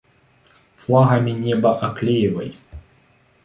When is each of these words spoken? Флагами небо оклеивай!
Флагами 0.77 1.31
небо 1.43 1.71
оклеивай! 1.87 2.49